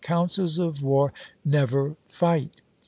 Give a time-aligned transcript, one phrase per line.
[0.15, 1.13] "councils of war
[1.45, 2.61] never fight."